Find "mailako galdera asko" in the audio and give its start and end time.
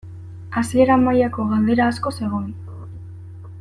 1.03-2.15